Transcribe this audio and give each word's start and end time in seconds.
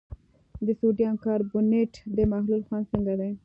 د 0.65 0.67
سوډیم 0.79 1.13
کاربونیټ 1.25 1.93
د 2.17 2.17
محلول 2.31 2.61
خوند 2.67 2.85
څنګه 2.93 3.13
دی؟ 3.19 3.31